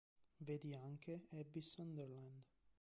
Vedi 0.39 0.73
anche: 0.73 1.27
Abby 1.37 1.61
Sunderland 1.61 2.43